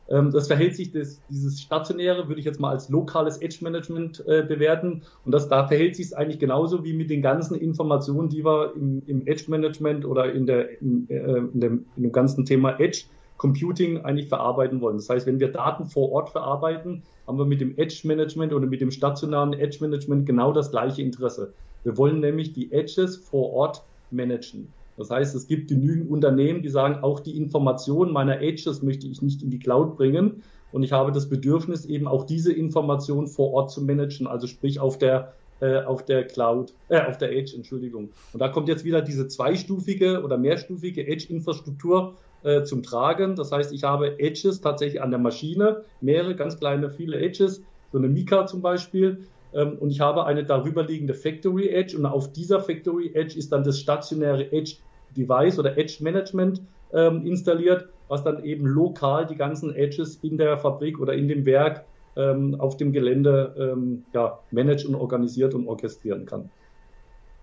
[0.10, 4.24] Ähm, das verhält sich, das, dieses stationäre würde ich jetzt mal als lokales Edge Management
[4.28, 5.02] äh, bewerten.
[5.26, 8.74] Und das, da verhält sich es eigentlich genauso wie mit den ganzen Informationen, die wir
[8.76, 12.80] im, im Edge Management oder in, der, im, äh, in, dem, in dem ganzen Thema
[12.80, 13.04] Edge
[13.38, 14.98] Computing eigentlich verarbeiten wollen.
[14.98, 18.66] Das heißt, wenn wir Daten vor Ort verarbeiten, haben wir mit dem Edge Management oder
[18.66, 21.54] mit dem stationären Edge Management genau das gleiche Interesse.
[21.84, 24.74] Wir wollen nämlich die Edges vor Ort managen.
[24.98, 29.22] Das heißt, es gibt genügend Unternehmen, die sagen, auch die Information meiner Edges möchte ich
[29.22, 30.42] nicht in die Cloud bringen.
[30.72, 34.80] Und ich habe das Bedürfnis, eben auch diese Information vor Ort zu managen, also sprich
[34.80, 38.10] auf der äh, auf der Cloud, äh, auf der Edge, Entschuldigung.
[38.32, 43.36] Und da kommt jetzt wieder diese zweistufige oder mehrstufige Edge-Infrastruktur äh, zum Tragen.
[43.36, 47.98] Das heißt, ich habe Edges tatsächlich an der Maschine, mehrere ganz kleine, viele Edges, so
[47.98, 49.26] eine Mika zum Beispiel.
[49.58, 53.64] Ähm, und ich habe eine darüberliegende Factory Edge und auf dieser Factory Edge ist dann
[53.64, 54.76] das stationäre Edge
[55.18, 56.62] Device oder Edge Management
[56.94, 61.46] ähm, installiert, was dann eben lokal die ganzen Edges in der Fabrik oder in dem
[61.46, 66.50] Werk ähm, auf dem Gelände ähm, ja, managt und organisiert und orchestrieren kann.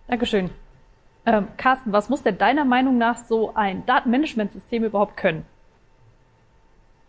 [0.07, 0.51] Dankeschön.
[1.27, 5.45] Ähm, Carsten, was muss denn deiner Meinung nach so ein Datenmanagementsystem überhaupt können?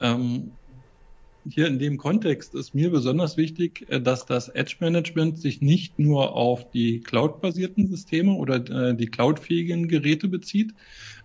[0.02, 0.52] Ähm,
[1.48, 6.00] hier in dem Kontext ist mir besonders wichtig, äh, dass das Edge Management sich nicht
[6.00, 10.74] nur auf die cloud-basierten Systeme oder äh, die cloud-fähigen Geräte bezieht,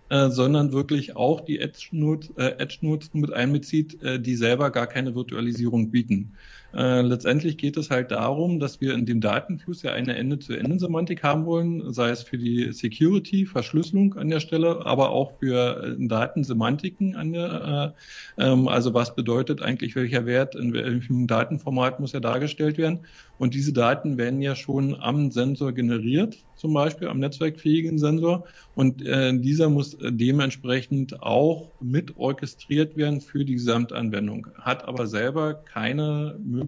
[0.09, 2.77] äh, sondern wirklich auch die Edge-Nodes Edge
[3.13, 6.33] mit einbezieht, die selber gar keine Virtualisierung bieten.
[6.73, 11.45] Äh, letztendlich geht es halt darum, dass wir in dem Datenfluss ja eine Ende-zu-Ende-Semantik haben
[11.45, 17.15] wollen, sei es für die Security, Verschlüsselung an der Stelle, aber auch für äh, Datensemantiken
[17.15, 17.93] an der,
[18.37, 22.99] äh, ähm, also was bedeutet eigentlich welcher Wert in welchem Datenformat muss ja dargestellt werden.
[23.37, 28.45] Und diese Daten werden ja schon am Sensor generiert, zum Beispiel am netzwerkfähigen Sensor.
[28.75, 35.55] Und äh, dieser muss dementsprechend auch mit orchestriert werden für die Gesamtanwendung, hat aber selber
[35.55, 36.60] keine Möglichkeit,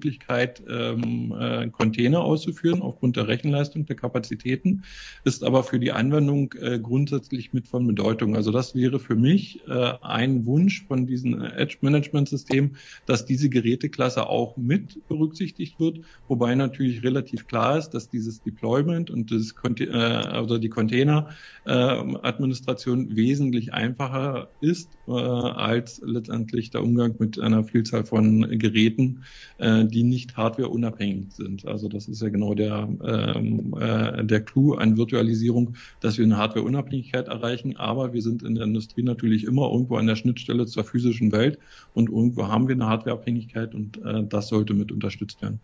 [0.67, 4.84] ähm, äh, Container auszuführen aufgrund der Rechenleistung, der Kapazitäten,
[5.23, 8.36] ist aber für die Anwendung äh, grundsätzlich mit von Bedeutung.
[8.36, 12.75] Also das wäre für mich äh, ein Wunsch von diesem Edge-Management-System,
[13.06, 19.10] dass diese Geräteklasse auch mit berücksichtigt wird, wobei natürlich relativ klar ist, dass dieses Deployment
[19.10, 27.16] und das, äh, also die Container-Administration äh, wesentlich einfacher ist äh, als letztendlich der Umgang
[27.20, 29.24] mit einer Vielzahl von Geräten,
[29.58, 31.66] äh, die nicht hardwareunabhängig sind.
[31.68, 36.38] Also das ist ja genau der, ähm, äh, der Clou an Virtualisierung, dass wir eine
[36.38, 40.84] Hardwareunabhängigkeit erreichen, aber wir sind in der Industrie natürlich immer irgendwo an der Schnittstelle zur
[40.84, 41.60] physischen Welt
[41.94, 45.60] und irgendwo haben wir eine Hardwareabhängigkeit und äh, das sollte mit unterstützt werden.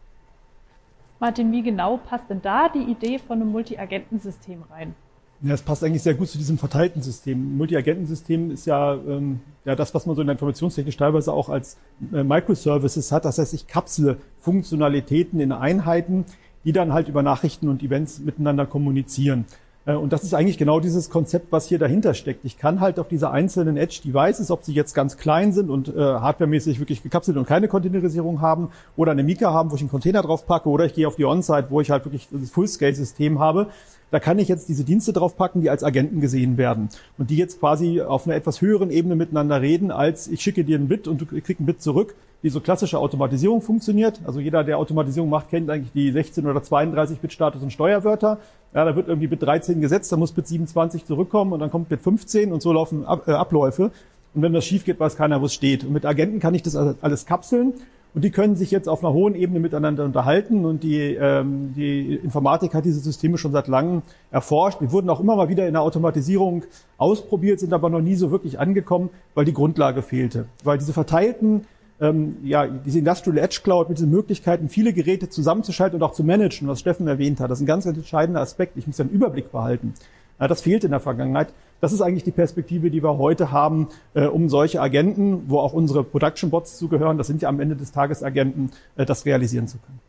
[1.19, 4.95] Martin, wie genau passt denn da die Idee von einem Multi-Agentensystem rein?
[5.41, 7.55] Ja, es passt eigentlich sehr gut zu diesem verteilten System.
[7.55, 11.77] Multi-Agentensystem ist ja, ähm, ja das, was man so in der Informationstechnik teilweise auch als
[12.13, 13.23] äh, Microservices hat.
[13.23, 16.25] Das heißt, ich kapsle Funktionalitäten in Einheiten,
[16.65, 19.45] die dann halt über Nachrichten und Events miteinander kommunizieren.
[19.85, 22.45] Äh, und das ist eigentlich genau dieses Konzept, was hier dahinter steckt.
[22.45, 25.99] Ich kann halt auf diese einzelnen Edge-Devices, ob sie jetzt ganz klein sind und äh,
[25.99, 30.21] hardwaremäßig wirklich gekapselt und keine Containerisierung haben, oder eine Mika haben, wo ich einen Container
[30.21, 33.67] drauf packe, oder ich gehe auf die On-Site, wo ich halt wirklich das Full-Scale-System habe.
[34.11, 36.89] Da kann ich jetzt diese Dienste draufpacken, die als Agenten gesehen werden
[37.19, 40.79] und die jetzt quasi auf einer etwas höheren Ebene miteinander reden, als ich schicke dir
[40.79, 44.19] ein Bit und du kriegst ein Bit zurück, wie so klassische Automatisierung funktioniert.
[44.25, 48.39] Also jeder, der Automatisierung macht, kennt eigentlich die 16 oder 32 Bit Status und Steuerwörter.
[48.73, 51.89] Ja, da wird irgendwie Bit 13 gesetzt, dann muss Bit 27 zurückkommen und dann kommt
[51.89, 53.91] Bit 15 und so laufen Ab äh, Abläufe.
[54.33, 55.83] Und wenn das schief geht, weiß keiner, wo es steht.
[55.83, 57.73] Und mit Agenten kann ich das alles kapseln
[58.13, 62.15] und die können sich jetzt auf einer hohen Ebene miteinander unterhalten und die, ähm, die
[62.15, 64.81] Informatik hat diese Systeme schon seit langem erforscht.
[64.81, 66.63] Die wurden auch immer mal wieder in der Automatisierung
[66.97, 70.45] ausprobiert, sind aber noch nie so wirklich angekommen, weil die Grundlage fehlte.
[70.63, 71.65] Weil diese verteilten
[72.01, 76.23] ähm, ja, diese Industrial Edge Cloud mit diesen Möglichkeiten, viele Geräte zusammenzuschalten und auch zu
[76.23, 77.51] managen, was Steffen erwähnt hat.
[77.51, 78.77] Das ist ein ganz entscheidender Aspekt.
[78.77, 79.93] Ich muss einen Überblick behalten.
[80.39, 81.49] Ja, das fehlt in der Vergangenheit.
[81.81, 85.73] Das ist eigentlich die Perspektive, die wir heute haben, äh, um solche Agenten, wo auch
[85.73, 89.67] unsere Production Bots zugehören, das sind ja am Ende des Tages Agenten, äh, das realisieren
[89.67, 89.99] zu können.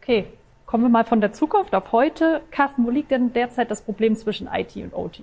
[0.00, 0.26] Okay,
[0.66, 2.40] kommen wir mal von der Zukunft auf heute.
[2.50, 5.22] Carsten, wo liegt denn derzeit das Problem zwischen IT und OT?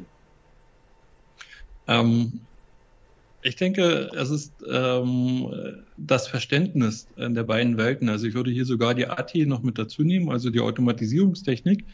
[1.87, 2.41] Ähm,
[3.41, 5.47] ich denke, es ist ähm,
[5.97, 8.09] das Verständnis der beiden Welten.
[8.09, 11.85] Also ich würde hier sogar die AT noch mit dazu nehmen, also die Automatisierungstechnik.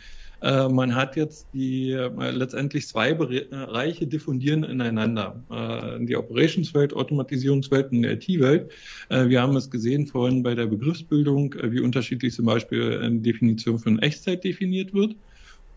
[0.41, 5.43] Äh, man hat jetzt die äh, letztendlich zwei Bereiche diffundieren ineinander.
[5.49, 8.71] Äh, die Operationswelt, Automatisierungswelt und die IT-Welt.
[9.10, 13.19] Äh, wir haben es gesehen vorhin bei der Begriffsbildung, äh, wie unterschiedlich zum Beispiel eine
[13.19, 15.15] Definition von Echtzeit definiert wird.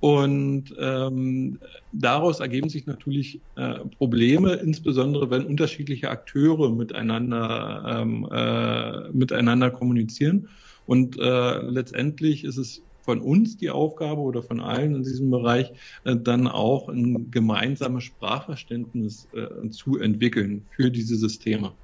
[0.00, 1.58] Und ähm,
[1.90, 10.48] daraus ergeben sich natürlich äh, Probleme, insbesondere wenn unterschiedliche Akteure miteinander, ähm, äh, miteinander kommunizieren.
[10.84, 15.72] Und äh, letztendlich ist es von uns die Aufgabe oder von allen in diesem Bereich,
[16.04, 21.76] äh, dann auch ein gemeinsames Sprachverständnis äh, zu entwickeln für diese Systeme.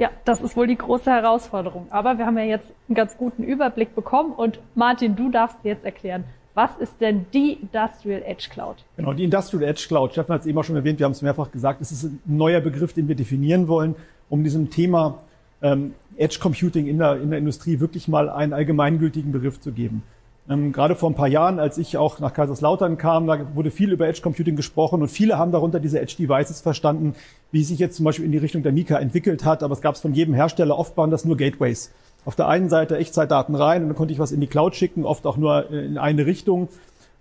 [0.00, 1.86] Ja, das ist wohl die große Herausforderung.
[1.90, 5.84] Aber wir haben ja jetzt einen ganz guten Überblick bekommen und Martin, du darfst jetzt
[5.84, 8.76] erklären, was ist denn die Industrial Edge Cloud?
[8.96, 10.12] Genau, die Industrial Edge Cloud.
[10.12, 12.18] Steffen hat es eben auch schon erwähnt, wir haben es mehrfach gesagt, es ist ein
[12.24, 13.94] neuer Begriff, den wir definieren wollen,
[14.30, 15.18] um diesem Thema
[15.60, 20.02] ähm, Edge Computing in der, in der Industrie wirklich mal einen allgemeingültigen Begriff zu geben.
[20.48, 23.92] Ähm, gerade vor ein paar Jahren, als ich auch nach Kaiserslautern kam, da wurde viel
[23.92, 27.14] über Edge Computing gesprochen und viele haben darunter diese Edge Devices verstanden,
[27.52, 29.62] wie sich jetzt zum Beispiel in die Richtung der Mika entwickelt hat.
[29.62, 30.78] Aber es gab es von jedem Hersteller.
[30.78, 31.92] Oft waren das nur Gateways.
[32.24, 35.04] Auf der einen Seite Echtzeitdaten rein und dann konnte ich was in die Cloud schicken,
[35.04, 36.68] oft auch nur in eine Richtung.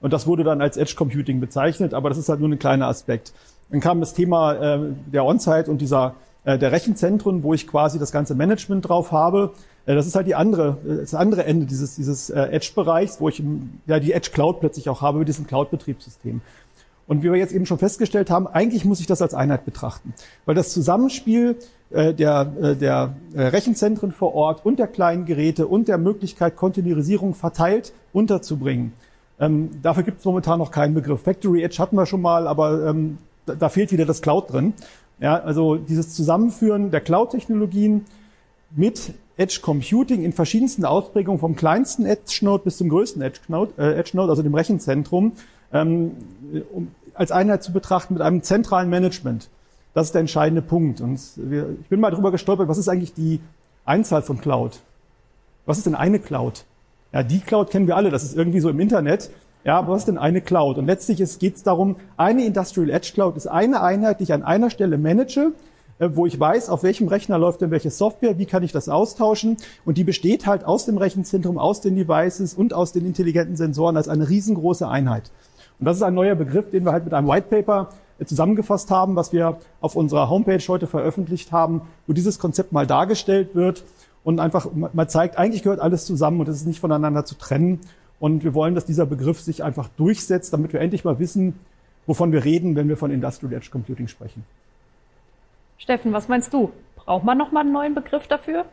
[0.01, 2.87] Und das wurde dann als Edge Computing bezeichnet, aber das ist halt nur ein kleiner
[2.87, 3.33] Aspekt.
[3.69, 4.79] Dann kam das Thema äh,
[5.11, 9.53] der On-Site und dieser äh, der Rechenzentren, wo ich quasi das ganze Management drauf habe.
[9.89, 13.27] Äh, das ist halt die andere, äh, das andere Ende dieses, dieses äh, Edge-Bereichs, wo
[13.27, 13.41] ich
[13.87, 16.41] ja die Edge Cloud plötzlich auch habe mit diesem Cloud-Betriebssystem.
[17.07, 20.13] Und wie wir jetzt eben schon festgestellt haben, eigentlich muss ich das als Einheit betrachten,
[20.45, 21.55] weil das Zusammenspiel
[21.89, 27.33] äh, der, äh, der Rechenzentren vor Ort und der kleinen Geräte und der Möglichkeit, Containerisierung
[27.33, 28.93] verteilt unterzubringen.
[29.39, 31.21] Ähm, dafür gibt es momentan noch keinen Begriff.
[31.23, 34.73] Factory Edge hatten wir schon mal, aber ähm, da, da fehlt wieder das Cloud drin.
[35.19, 38.05] Ja, also dieses Zusammenführen der Cloud-Technologien
[38.75, 43.71] mit Edge Computing in verschiedensten Ausprägungen vom kleinsten Edge Node bis zum größten Edge Node,
[43.77, 45.31] äh, Edge Node also dem Rechenzentrum,
[45.71, 46.11] ähm,
[46.73, 49.49] um, als Einheit zu betrachten mit einem zentralen Management.
[49.93, 50.99] Das ist der entscheidende Punkt.
[50.99, 53.39] Und wir, ich bin mal drüber gestolpert, was ist eigentlich die
[53.85, 54.81] Einzahl von Cloud?
[55.65, 56.65] Was ist denn eine Cloud?
[57.13, 59.31] Ja, die Cloud kennen wir alle, das ist irgendwie so im Internet.
[59.63, 60.77] Ja, aber was ist denn eine Cloud?
[60.77, 64.43] Und letztlich geht es darum, eine Industrial Edge Cloud ist eine Einheit, die ich an
[64.43, 65.53] einer Stelle manage,
[65.99, 69.57] wo ich weiß, auf welchem Rechner läuft denn welche Software, wie kann ich das austauschen.
[69.85, 73.97] Und die besteht halt aus dem Rechenzentrum, aus den Devices und aus den intelligenten Sensoren
[73.97, 75.31] als eine riesengroße Einheit.
[75.79, 78.91] Und das ist ein neuer Begriff, den wir halt mit einem White Paper äh, zusammengefasst
[78.91, 83.83] haben, was wir auf unserer Homepage heute veröffentlicht haben, wo dieses Konzept mal dargestellt wird
[84.23, 87.79] und einfach mal zeigt, eigentlich gehört alles zusammen und es ist nicht voneinander zu trennen.
[88.19, 91.55] Und wir wollen, dass dieser Begriff sich einfach durchsetzt, damit wir endlich mal wissen,
[92.05, 94.43] wovon wir reden, wenn wir von Industrial Edge Computing sprechen.
[95.79, 96.71] Steffen, was meinst du?
[96.95, 98.65] Braucht man noch mal einen neuen Begriff dafür?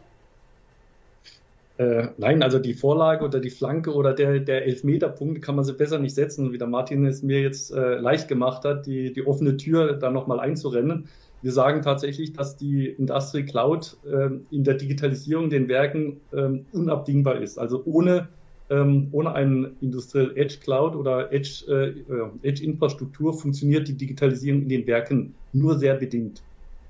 [1.79, 5.73] Äh, nein, also die Vorlage oder die Flanke oder der, der Elfmeterpunkt kann man sie
[5.73, 9.27] besser nicht setzen, wie der Martin es mir jetzt äh, leicht gemacht hat, die, die
[9.27, 11.09] offene Tür da nochmal einzurennen.
[11.43, 17.37] Wir sagen tatsächlich, dass die Industry Cloud äh, in der Digitalisierung den Werken ähm, unabdingbar
[17.37, 17.59] ist.
[17.59, 18.29] Also ohne
[18.69, 24.63] ähm, ohne einen Industrial Edge Cloud oder Edge, äh, äh, Edge Infrastruktur funktioniert die Digitalisierung
[24.63, 26.43] in den Werken nur sehr bedingt.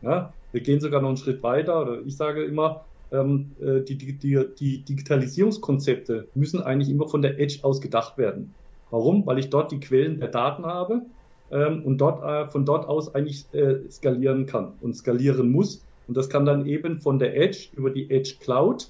[0.02, 0.32] Ja?
[0.52, 3.96] Wir gehen sogar noch einen Schritt weiter, oder ich sage immer, äh, ähm, äh, die,
[3.96, 8.54] die, die, die Digitalisierungskonzepte müssen eigentlich immer von der Edge aus gedacht werden.
[8.90, 9.26] Warum?
[9.26, 11.02] Weil ich dort die Quellen der Daten habe
[11.50, 15.84] ähm, und dort, äh, von dort aus eigentlich äh, skalieren kann und skalieren muss.
[16.08, 18.88] Und das kann dann eben von der Edge über die Edge Cloud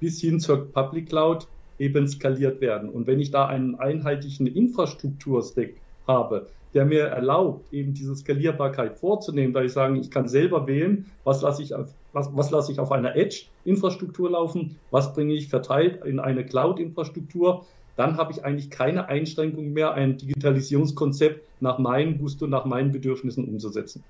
[0.00, 1.46] bis hin zur Public Cloud
[1.78, 2.90] eben skaliert werden.
[2.90, 5.70] Und wenn ich da einen einheitlichen Infrastrukturstack
[6.06, 11.06] habe, der mir erlaubt, eben diese Skalierbarkeit vorzunehmen, da ich sagen, ich kann selber wählen,
[11.24, 15.48] was lasse ich auf, was, was lasse ich auf einer Edge-Infrastruktur laufen, was bringe ich
[15.48, 22.18] verteilt in eine Cloud-Infrastruktur, dann habe ich eigentlich keine Einschränkung mehr, ein Digitalisierungskonzept nach meinem
[22.18, 24.02] Gusto, nach meinen Bedürfnissen umzusetzen.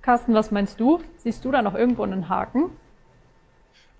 [0.00, 1.00] Carsten, was meinst du?
[1.18, 2.70] Siehst du da noch irgendwo einen Haken?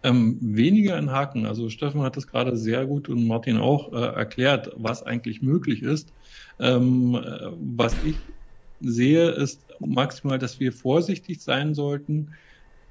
[0.07, 1.47] Ähm, weniger ein Haken.
[1.47, 5.83] Also Steffen hat es gerade sehr gut und Martin auch äh, erklärt, was eigentlich möglich
[5.83, 6.14] ist.
[6.61, 8.33] Ähm, äh, was ich
[8.81, 12.35] sehe, ist maximal, dass wir vorsichtig sein sollten,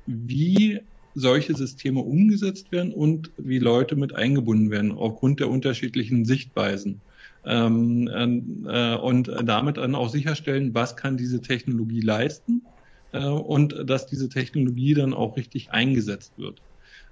[0.05, 0.81] wie
[1.13, 7.03] solche Systeme umgesetzt werden und wie Leute mit eingebunden werden, aufgrund der unterschiedlichen Sichtweisen.
[7.45, 8.09] Ähm,
[8.67, 12.73] äh, und damit dann auch sicherstellen, was kann diese Technologie leisten
[13.13, 16.61] äh, und dass diese Technologie dann auch richtig eingesetzt wird.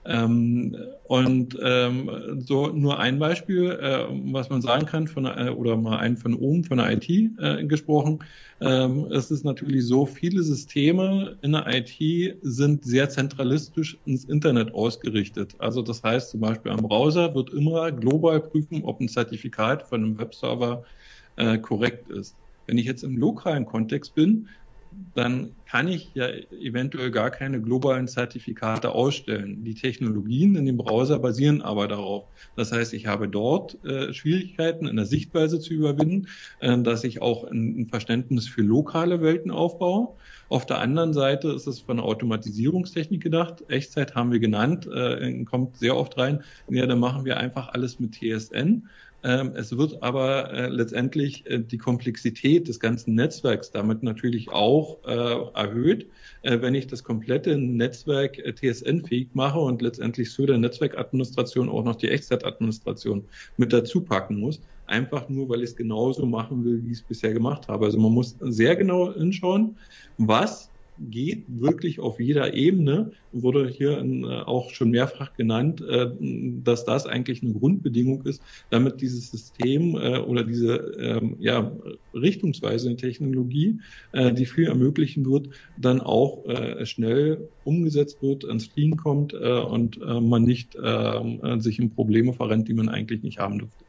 [0.05, 5.77] Ähm, und ähm, so nur ein Beispiel, äh, was man sagen kann, von äh, oder
[5.77, 8.19] mal ein von oben von der IT äh, gesprochen.
[8.59, 14.73] Ähm, es ist natürlich so, viele Systeme in der IT sind sehr zentralistisch ins Internet
[14.73, 15.55] ausgerichtet.
[15.59, 20.03] Also das heißt zum Beispiel am Browser wird immer global prüfen, ob ein Zertifikat von
[20.03, 20.83] einem Webserver
[21.37, 22.37] äh, korrekt ist.
[22.65, 24.47] Wenn ich jetzt im lokalen Kontext bin,
[25.15, 26.27] dann kann ich ja
[26.59, 29.63] eventuell gar keine globalen Zertifikate ausstellen.
[29.63, 32.25] Die Technologien in dem Browser basieren aber darauf.
[32.55, 36.27] Das heißt, ich habe dort äh, Schwierigkeiten in der Sichtweise zu überwinden,
[36.59, 40.09] äh, dass ich auch ein, ein, Verständnis für lokale Welten aufbaue.
[40.49, 43.63] Auf der anderen Seite ist es von Automatisierungstechnik gedacht.
[43.69, 46.43] Echtzeit haben wir genannt, äh, kommt sehr oft rein.
[46.69, 48.87] Ja, dann machen wir einfach alles mit TSN.
[49.23, 54.97] Ähm, es wird aber äh, letztendlich äh, die Komplexität des ganzen Netzwerks damit natürlich auch
[55.05, 56.07] äh, erhöht,
[56.45, 62.09] wenn ich das komplette Netzwerk TSN-fähig mache und letztendlich zu der Netzwerkadministration auch noch die
[62.09, 63.23] Echtzeitadministration
[63.55, 64.59] mit dazu packen muss.
[64.85, 67.85] Einfach nur, weil ich es genauso machen will, wie ich es bisher gemacht habe.
[67.85, 69.77] Also man muss sehr genau hinschauen,
[70.17, 76.11] was geht wirklich auf jeder Ebene, wurde hier äh, auch schon mehrfach genannt, äh,
[76.63, 81.75] dass das eigentlich eine Grundbedingung ist, damit dieses System äh, oder diese ähm, ja,
[82.13, 83.79] Richtungsweise in Technologie,
[84.13, 86.43] die viel ermöglichen wird, dann auch
[86.83, 92.73] schnell umgesetzt wird, ans Fliegen kommt und man nicht ähm, sich in Probleme verrennt, die
[92.73, 93.83] man eigentlich nicht haben dürfte.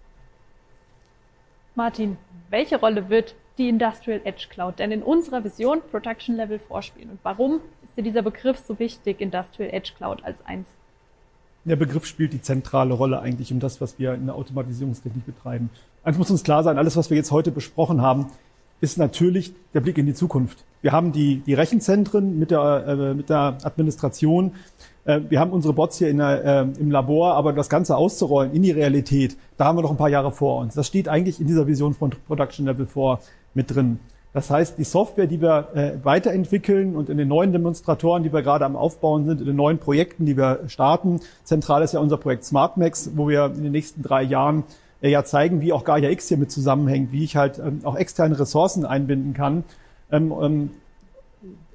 [1.74, 2.16] Martin,
[2.50, 7.10] welche Rolle wird die Industrial Edge Cloud denn in unserer Vision Production Level vorspielen?
[7.10, 10.66] Und warum ist dir dieser Begriff so wichtig, Industrial Edge Cloud als eins?
[11.64, 15.70] Der Begriff spielt die zentrale Rolle eigentlich um das, was wir in der Automatisierungstechnik betreiben.
[16.02, 18.26] Eins muss uns klar sein, alles, was wir jetzt heute besprochen haben,
[18.80, 20.64] ist natürlich der Blick in die Zukunft.
[20.82, 24.52] Wir haben die, die Rechenzentren mit der, äh, mit der Administration.
[25.06, 28.52] Äh, wir haben unsere Bots hier in der, äh, im Labor, aber das Ganze auszurollen
[28.52, 30.74] in die Realität, da haben wir noch ein paar Jahre vor uns.
[30.74, 33.18] Das steht eigentlich in dieser Vision von Production Level 4
[33.54, 33.98] mit drin.
[34.34, 38.42] Das heißt, die Software, die wir äh, weiterentwickeln und in den neuen Demonstratoren, die wir
[38.42, 42.16] gerade am Aufbauen sind, in den neuen Projekten, die wir starten, zentral ist ja unser
[42.16, 44.64] Projekt SmartMax, wo wir in den nächsten drei Jahren
[45.02, 47.94] äh, ja zeigen, wie auch Gaia X hier mit zusammenhängt, wie ich halt ähm, auch
[47.94, 49.62] externe Ressourcen einbinden kann.
[50.10, 50.83] Ähm, ähm, äh,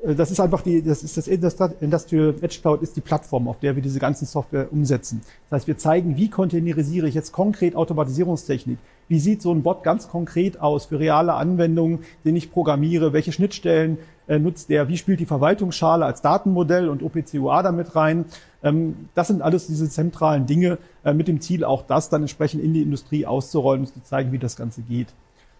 [0.04, 3.76] das ist einfach die, das ist das Industrial Edge Cloud ist die Plattform, auf der
[3.76, 5.22] wir diese ganzen Software umsetzen.
[5.50, 8.78] Das heißt, wir zeigen, wie containerisiere ich jetzt konkret Automatisierungstechnik?
[9.10, 13.12] Wie sieht so ein Bot ganz konkret aus für reale Anwendungen, den ich programmiere?
[13.12, 14.88] Welche Schnittstellen äh, nutzt der?
[14.88, 18.26] Wie spielt die Verwaltungsschale als Datenmodell und OPC-UA damit rein?
[18.64, 22.64] Ähm, das sind alles diese zentralen Dinge äh, mit dem Ziel, auch das dann entsprechend
[22.64, 25.08] in die Industrie auszurollen und zu zeigen, wie das Ganze geht.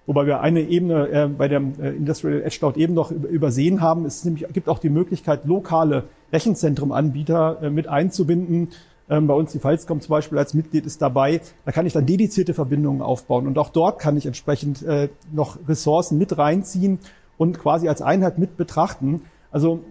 [0.10, 4.06] Wobei wir eine Ebene äh, bei der äh, Industrial Edge Cloud eben noch übersehen haben.
[4.06, 8.70] Es nämlich, gibt auch die Möglichkeit, lokale Rechenzentrumanbieter äh, mit einzubinden.
[9.08, 11.42] Ähm, bei uns die Falscom zum Beispiel als Mitglied ist dabei.
[11.64, 13.46] Da kann ich dann dedizierte Verbindungen aufbauen.
[13.46, 16.98] Und auch dort kann ich entsprechend äh, noch Ressourcen mit reinziehen
[17.38, 19.22] und quasi als Einheit mit betrachten.
[19.52, 19.82] Also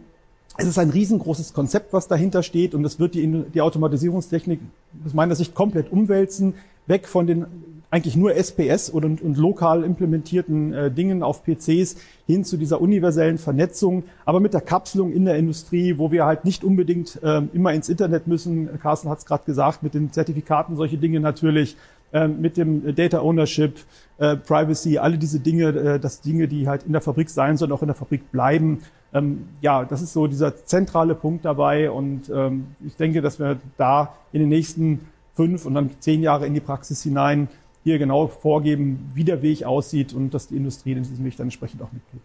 [0.57, 4.59] es ist ein riesengroßes Konzept, was dahinter steht und es wird die, die Automatisierungstechnik
[5.07, 6.55] aus meiner Sicht komplett umwälzen,
[6.89, 7.47] weg von den
[7.91, 13.39] eigentlich nur SPS und, und lokal implementierten äh, Dingen auf PCs hin zu dieser universellen
[13.39, 17.73] Vernetzung, aber mit der Kapselung in der Industrie, wo wir halt nicht unbedingt äh, immer
[17.73, 18.79] ins Internet müssen.
[18.81, 21.77] Carsten hat es gerade gesagt, mit den Zertifikaten solche Dinge natürlich,
[22.13, 23.77] äh, mit dem Data Ownership,
[24.19, 27.73] äh, Privacy, alle diese Dinge, äh, das Dinge, die halt in der Fabrik sein sollen,
[27.73, 28.81] auch in der Fabrik bleiben.
[29.15, 33.59] Ähm, ja, das ist so dieser zentrale Punkt dabei und ähm, ich denke, dass wir
[33.79, 35.01] da in den nächsten
[35.35, 37.49] fünf und dann zehn Jahre in die Praxis hinein
[37.89, 41.47] hier genau vorgeben, wie der Weg aussieht und dass die Industrie in diesem Weg dann
[41.47, 42.21] entsprechend auch mitgeht.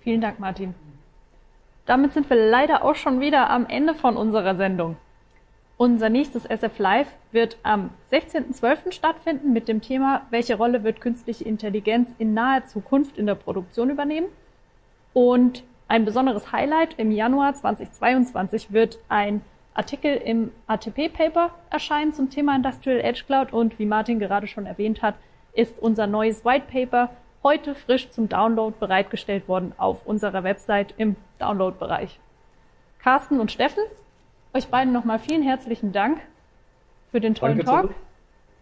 [0.00, 0.74] Vielen Dank, Martin.
[1.86, 4.96] Damit sind wir leider auch schon wieder am Ende von unserer Sendung.
[5.78, 8.92] Unser nächstes SF Live wird am 16.12.
[8.92, 13.90] stattfinden mit dem Thema, welche Rolle wird künstliche Intelligenz in naher Zukunft in der Produktion
[13.90, 14.26] übernehmen?
[15.12, 19.40] Und ein besonderes Highlight im Januar 2022 wird ein
[19.78, 25.02] Artikel im ATP-Paper erscheinen zum Thema Industrial Edge Cloud und wie Martin gerade schon erwähnt
[25.02, 25.14] hat,
[25.52, 27.10] ist unser neues White Paper
[27.44, 32.18] heute frisch zum Download bereitgestellt worden auf unserer Website im Download-Bereich.
[32.98, 33.84] Carsten und Steffen,
[34.52, 36.20] euch beiden nochmal vielen herzlichen Dank
[37.12, 37.94] für den tollen Danke, Talk.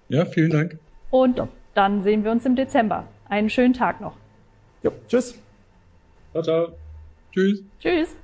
[0.09, 0.79] Ja, vielen Dank.
[1.11, 1.43] Und
[1.73, 3.05] dann sehen wir uns im Dezember.
[3.31, 4.17] Einen schönen Tag noch.
[4.83, 5.41] Ja, tschüss.
[6.33, 6.69] Ciao, ciao.
[7.33, 7.65] Tschüss.
[7.81, 8.17] Tschüss.